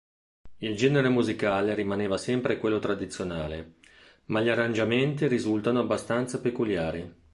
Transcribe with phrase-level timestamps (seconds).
[0.57, 3.73] Il genere musicale rimaneva sempre quello tradizionale,
[4.29, 7.13] ma gli arrangiamenti risultano abbastanza peculiari.